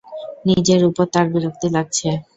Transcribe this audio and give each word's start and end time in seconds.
নিজের 0.47 0.81
ওপর 0.89 1.05
তাঁর 1.13 1.27
বিরক্তি 1.33 1.67
লাগছে। 1.75 2.07